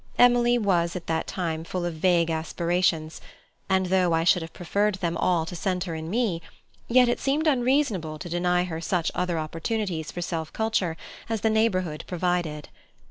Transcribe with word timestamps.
Emily 0.17 0.57
was 0.57 0.95
at 0.95 1.05
that 1.05 1.27
time 1.27 1.63
full 1.63 1.85
of 1.85 1.93
vague 1.93 2.31
aspirations, 2.31 3.21
and, 3.69 3.85
though 3.85 4.13
I 4.13 4.23
should 4.23 4.41
have 4.41 4.51
preferred 4.51 4.95
them 4.95 5.15
all 5.15 5.45
to 5.45 5.55
centre 5.55 5.93
in 5.93 6.09
me, 6.09 6.41
yet 6.87 7.07
it 7.07 7.19
seemed 7.19 7.45
unreasonable 7.45 8.17
to 8.17 8.27
deny 8.27 8.63
her 8.63 8.81
such 8.81 9.11
other 9.13 9.37
opportunities 9.37 10.11
for 10.11 10.23
self 10.23 10.51
culture 10.53 10.97
as 11.29 11.41
the 11.41 11.51
neighbourhood 11.51 12.03
provided. 12.07 12.69